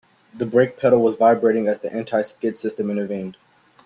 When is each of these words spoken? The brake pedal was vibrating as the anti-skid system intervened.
The 0.33 0.47
brake 0.47 0.77
pedal 0.77 0.99
was 1.03 1.15
vibrating 1.15 1.67
as 1.67 1.81
the 1.81 1.93
anti-skid 1.93 2.57
system 2.57 2.89
intervened. 2.89 3.37